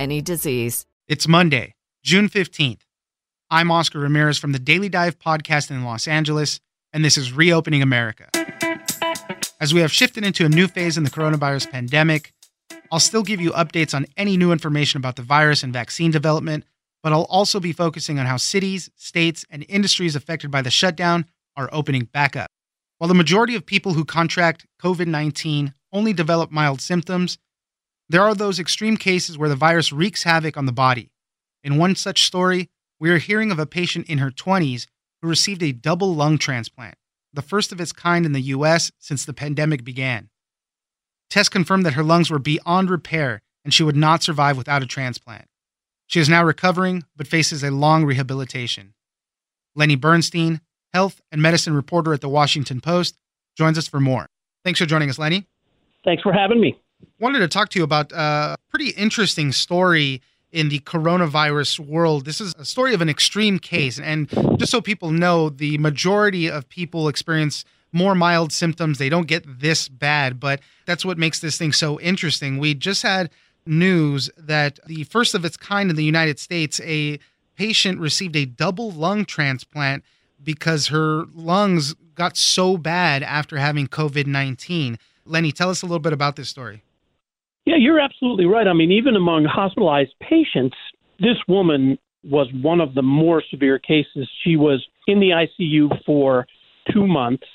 [0.00, 0.86] any disease.
[1.08, 2.80] It's Monday, June 15th.
[3.50, 6.58] I'm Oscar Ramirez from the Daily Dive podcast in Los Angeles,
[6.94, 8.30] and this is Reopening America.
[9.60, 12.32] As we have shifted into a new phase in the coronavirus pandemic,
[12.90, 16.64] I'll still give you updates on any new information about the virus and vaccine development,
[17.02, 21.26] but I'll also be focusing on how cities, states, and industries affected by the shutdown
[21.56, 22.50] are opening back up.
[22.96, 27.36] While the majority of people who contract COVID 19 only develop mild symptoms,
[28.10, 31.12] there are those extreme cases where the virus wreaks havoc on the body.
[31.62, 34.88] In one such story, we are hearing of a patient in her 20s
[35.22, 36.96] who received a double lung transplant,
[37.32, 40.28] the first of its kind in the US since the pandemic began.
[41.30, 44.86] Tests confirmed that her lungs were beyond repair and she would not survive without a
[44.86, 45.44] transplant.
[46.08, 48.94] She is now recovering but faces a long rehabilitation.
[49.76, 53.16] Lenny Bernstein, health and medicine reporter at the Washington Post,
[53.56, 54.26] joins us for more.
[54.64, 55.46] Thanks for joining us, Lenny.
[56.04, 56.76] Thanks for having me.
[57.20, 60.22] Wanted to talk to you about a pretty interesting story
[60.52, 62.24] in the coronavirus world.
[62.24, 64.00] This is a story of an extreme case.
[64.00, 64.26] And
[64.58, 68.96] just so people know, the majority of people experience more mild symptoms.
[68.96, 72.56] They don't get this bad, but that's what makes this thing so interesting.
[72.56, 73.28] We just had
[73.66, 77.18] news that the first of its kind in the United States, a
[77.54, 80.04] patient received a double lung transplant
[80.42, 84.98] because her lungs got so bad after having COVID 19.
[85.26, 86.82] Lenny, tell us a little bit about this story.
[87.66, 88.66] Yeah, you're absolutely right.
[88.66, 90.76] I mean, even among hospitalized patients,
[91.18, 94.28] this woman was one of the more severe cases.
[94.44, 96.46] She was in the ICU for
[96.92, 97.46] two months.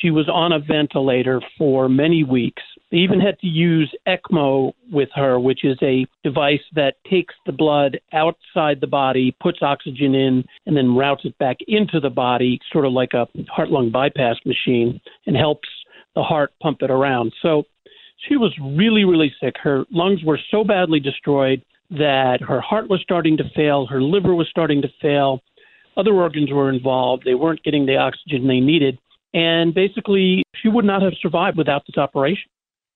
[0.00, 2.62] She was on a ventilator for many weeks.
[2.90, 7.52] They even had to use ECMO with her, which is a device that takes the
[7.52, 12.58] blood outside the body, puts oxygen in, and then routes it back into the body,
[12.72, 15.68] sort of like a heart lung bypass machine, and helps
[16.14, 17.32] the heart pump it around.
[17.42, 17.64] So
[18.28, 19.56] she was really, really sick.
[19.62, 24.34] Her lungs were so badly destroyed that her heart was starting to fail, her liver
[24.34, 25.40] was starting to fail,
[25.96, 27.24] other organs were involved.
[27.24, 28.98] They weren't getting the oxygen they needed.
[29.34, 32.48] And basically, she would not have survived without this operation.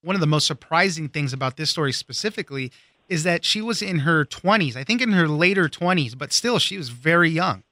[0.02, 2.70] One of the most surprising things about this story specifically
[3.08, 6.58] is that she was in her 20s, I think in her later 20s, but still,
[6.58, 7.62] she was very young.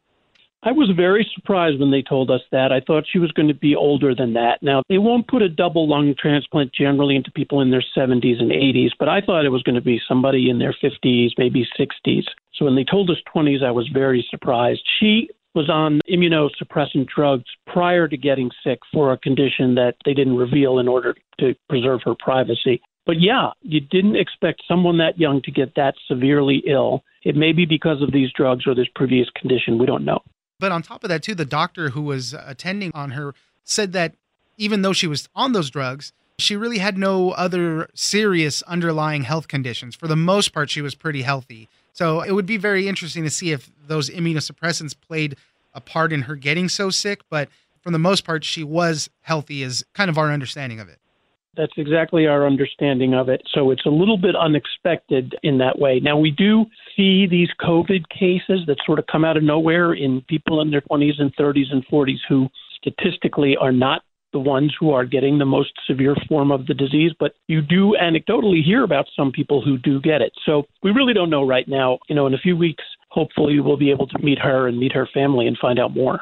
[0.64, 2.70] I was very surprised when they told us that.
[2.70, 4.62] I thought she was going to be older than that.
[4.62, 8.52] Now, they won't put a double lung transplant generally into people in their 70s and
[8.52, 12.22] 80s, but I thought it was going to be somebody in their 50s, maybe 60s.
[12.54, 14.82] So when they told us 20s, I was very surprised.
[15.00, 20.36] She was on immunosuppressant drugs prior to getting sick for a condition that they didn't
[20.36, 22.80] reveal in order to preserve her privacy.
[23.04, 27.02] But yeah, you didn't expect someone that young to get that severely ill.
[27.24, 29.76] It may be because of these drugs or this previous condition.
[29.76, 30.22] We don't know.
[30.62, 33.92] But on top of that, too, the doctor who was uh, attending on her said
[33.94, 34.14] that
[34.56, 39.48] even though she was on those drugs, she really had no other serious underlying health
[39.48, 39.96] conditions.
[39.96, 41.68] For the most part, she was pretty healthy.
[41.92, 45.34] So it would be very interesting to see if those immunosuppressants played
[45.74, 47.22] a part in her getting so sick.
[47.28, 47.48] But
[47.80, 51.00] for the most part, she was healthy, is kind of our understanding of it.
[51.56, 53.42] That's exactly our understanding of it.
[53.52, 55.98] So it's a little bit unexpected in that way.
[55.98, 56.66] Now, we do
[56.96, 60.82] see these COVID cases that sort of come out of nowhere in people in their
[60.82, 64.02] 20s and 30s and 40s who statistically are not
[64.32, 67.94] the ones who are getting the most severe form of the disease, but you do
[68.00, 70.32] anecdotally hear about some people who do get it.
[70.44, 71.98] So we really don't know right now.
[72.08, 74.92] You know, in a few weeks, hopefully we'll be able to meet her and meet
[74.92, 76.20] her family and find out more.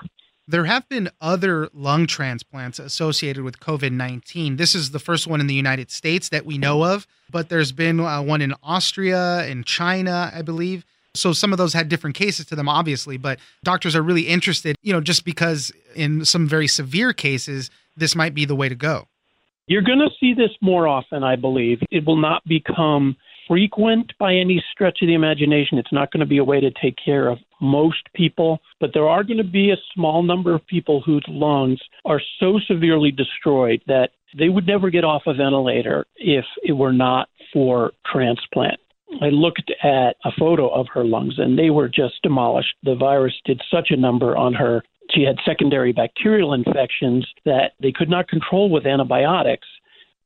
[0.50, 4.56] There have been other lung transplants associated with COVID 19.
[4.56, 7.70] This is the first one in the United States that we know of, but there's
[7.70, 10.84] been uh, one in Austria and China, I believe.
[11.14, 14.74] So some of those had different cases to them, obviously, but doctors are really interested,
[14.82, 18.74] you know, just because in some very severe cases, this might be the way to
[18.74, 19.06] go.
[19.68, 21.80] You're going to see this more often, I believe.
[21.92, 23.16] It will not become
[23.50, 25.76] frequent by any stretch of the imagination.
[25.76, 29.08] It's not going to be a way to take care of most people, but there
[29.08, 33.82] are going to be a small number of people whose lungs are so severely destroyed
[33.88, 38.78] that they would never get off a ventilator if it were not for transplant.
[39.20, 42.76] I looked at a photo of her lungs and they were just demolished.
[42.84, 44.84] The virus did such a number on her.
[45.10, 49.66] She had secondary bacterial infections that they could not control with antibiotics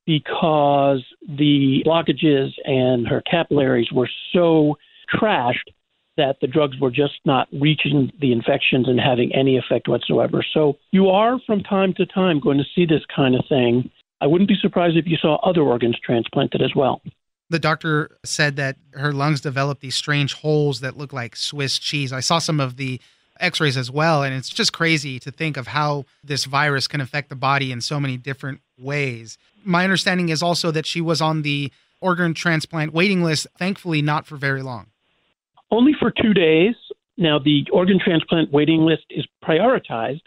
[0.07, 4.77] because the blockages and her capillaries were so
[5.13, 5.71] trashed
[6.17, 10.45] that the drugs were just not reaching the infections and having any effect whatsoever.
[10.53, 13.91] So you are from time to time going to see this kind of thing.
[14.21, 17.03] I wouldn't be surprised if you saw other organs transplanted as well.
[17.51, 22.13] The doctor said that her lungs developed these strange holes that look like Swiss cheese.
[22.13, 23.01] I saw some of the
[23.41, 27.01] x rays as well, and it's just crazy to think of how this virus can
[27.01, 31.21] affect the body in so many different ways my understanding is also that she was
[31.21, 34.87] on the organ transplant waiting list, thankfully, not for very long.
[35.71, 36.75] Only for two days.
[37.17, 40.23] Now, the organ transplant waiting list is prioritized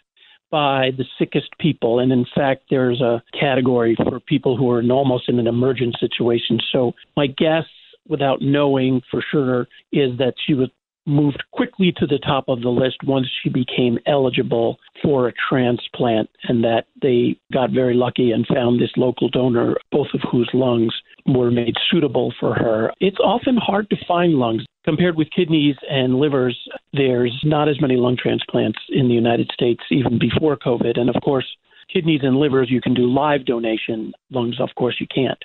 [0.50, 2.00] by the sickest people.
[2.00, 5.98] And in fact, there's a category for people who are in almost in an emergent
[6.00, 6.60] situation.
[6.72, 7.66] So, my guess,
[8.08, 10.70] without knowing for sure, is that she was
[11.08, 16.30] moved quickly to the top of the list once she became eligible for a transplant,
[16.44, 20.94] and that they got very lucky and found this local donor, both of whose lungs
[21.26, 22.92] were made suitable for her.
[23.00, 24.64] It's often hard to find lungs.
[24.86, 26.58] Compared with kidneys and livers,
[26.94, 30.98] there's not as many lung transplants in the United States even before COVID.
[30.98, 31.46] And of course,
[31.92, 34.14] kidneys and livers, you can do live donation.
[34.32, 35.44] Lungs, of course, you can't.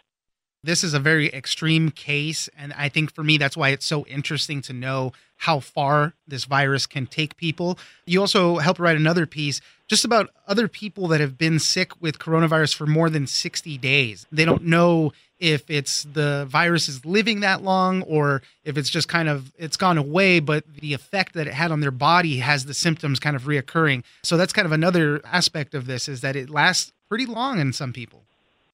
[0.65, 2.49] This is a very extreme case.
[2.57, 6.45] And I think for me, that's why it's so interesting to know how far this
[6.45, 7.77] virus can take people.
[8.07, 12.21] You also helped write another piece just about other people that have been sick with
[12.21, 14.25] coronavirus for more than 60 days.
[14.31, 19.09] They don't know if it's the virus is living that long or if it's just
[19.09, 22.65] kind of it's gone away but the effect that it had on their body has
[22.65, 26.37] the symptoms kind of reoccurring so that's kind of another aspect of this is that
[26.37, 28.23] it lasts pretty long in some people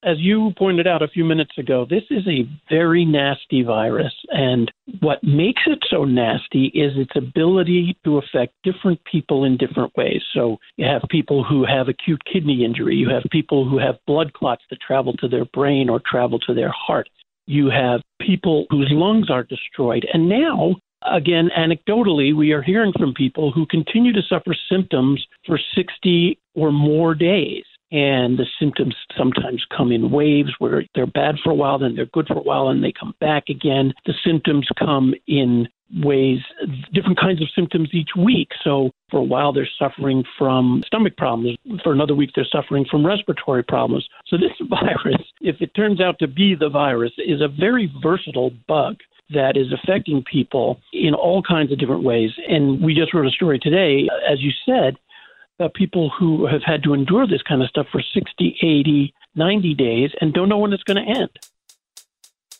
[0.05, 4.13] as you pointed out a few minutes ago, this is a very nasty virus.
[4.29, 4.71] And
[5.01, 10.23] what makes it so nasty is its ability to affect different people in different ways.
[10.33, 14.33] So you have people who have acute kidney injury, you have people who have blood
[14.35, 17.09] clots that travel to their brain or travel to their heart.
[17.47, 20.07] You have people whose lungs are destroyed.
[20.13, 25.59] And now, again, anecdotally, we are hearing from people who continue to suffer symptoms for
[25.75, 31.51] 60 or more days and the symptoms sometimes come in waves where they're bad for
[31.51, 33.95] a while, then they're good for a while, and they come back again.
[34.07, 35.69] The symptoms come in
[36.05, 36.41] ways,
[36.93, 38.49] different kinds of symptoms each week.
[38.63, 41.57] So for a while, they're suffering from stomach problems.
[41.83, 44.07] For another week, they're suffering from respiratory problems.
[44.27, 48.51] So this virus, if it turns out to be the virus, is a very versatile
[48.67, 48.97] bug
[49.31, 52.31] that is affecting people in all kinds of different ways.
[52.49, 54.97] And we just wrote a story today, as you said,
[55.61, 59.75] uh, people who have had to endure this kind of stuff for 60, 80, 90
[59.75, 61.31] days and don't know when it's going to end.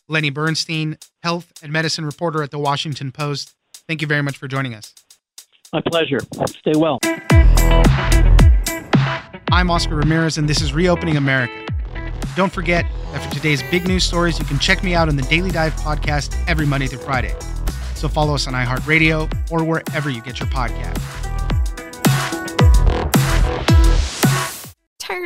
[0.07, 3.53] Lenny Bernstein, health and medicine reporter at the Washington Post.
[3.87, 4.93] Thank you very much for joining us.
[5.71, 6.19] My pleasure.
[6.47, 6.99] Stay well.
[9.51, 11.65] I'm Oscar Ramirez, and this is Reopening America.
[12.35, 15.23] Don't forget that for today's big news stories, you can check me out on the
[15.23, 17.35] Daily Dive podcast every Monday through Friday.
[17.95, 21.18] So follow us on iHeartRadio or wherever you get your podcast.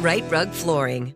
[0.00, 1.15] Rite Rug Flooring.